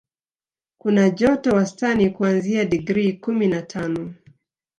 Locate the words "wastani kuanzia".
1.51-2.65